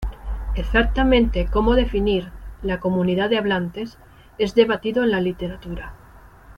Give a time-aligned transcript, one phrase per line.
[0.55, 2.31] Exactamente cómo definir
[2.63, 3.99] "la comunidad de hablantes"
[4.39, 5.93] es debatido en la literatura.